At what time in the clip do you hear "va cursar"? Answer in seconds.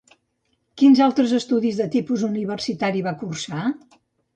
3.11-3.67